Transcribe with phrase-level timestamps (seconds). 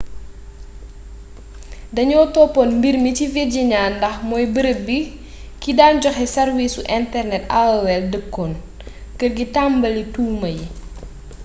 [1.95, 4.97] dañoo toppoon mbir mi ci virginia ndax mooy barab bi
[5.61, 7.75] ki daan joxe sarwiisi internet aol
[8.13, 8.53] dëkkoon
[9.19, 10.65] kër gi tambali tuuma yi